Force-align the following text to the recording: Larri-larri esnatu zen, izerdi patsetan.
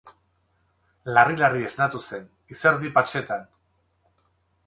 Larri-larri 1.17 1.67
esnatu 1.67 2.01
zen, 2.07 2.25
izerdi 2.55 2.91
patsetan. 2.97 3.47